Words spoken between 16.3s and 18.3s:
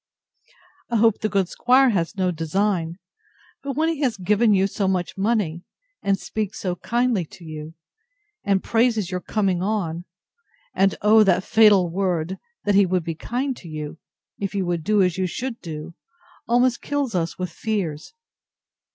almost kills us with fears.